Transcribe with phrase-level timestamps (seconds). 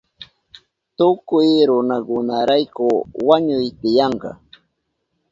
[0.97, 2.85] Tukuy runakunarayku
[3.27, 4.29] wañuy tiyanka.